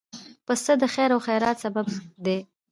[0.45, 1.87] پسه د خیر او برکت سبب
[2.25, 2.37] دی.